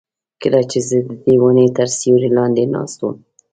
کله 0.41 0.61
چې 0.71 0.79
زه 0.87 0.97
ددې 1.07 1.35
ونې 1.41 1.65
تر 1.77 1.87
سیوري 1.99 2.29
لاندې 2.37 2.63
ناست 2.73 2.99
وم. 3.01 3.15